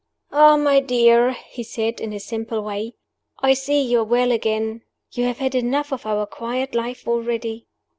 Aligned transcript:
"Ah, 0.31 0.57
my 0.57 0.79
dear," 0.79 1.33
he 1.33 1.61
said, 1.61 2.01
in 2.01 2.11
his 2.11 2.25
simple 2.25 2.63
way, 2.63 2.95
"I 3.37 3.53
see 3.53 3.79
you 3.81 3.99
are 3.99 4.03
well 4.03 4.31
again! 4.31 4.81
You 5.11 5.25
have 5.25 5.37
had 5.37 5.53
enough 5.53 5.93
of 5.93 6.07
our 6.07 6.25
quiet 6.25 6.73
life 6.73 7.07
already." 7.07 7.67